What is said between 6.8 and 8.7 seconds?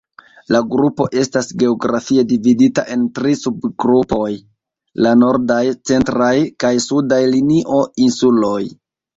Sudaj Linio-Insuloj.